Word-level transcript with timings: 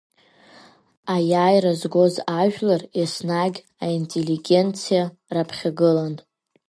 Аиааира 1.13 1.73
згоз 1.81 2.15
ажәлар 2.39 2.81
еснагь 3.01 3.59
аинтеллигенциа 3.83 5.03
раԥхьагылан. 5.33 6.13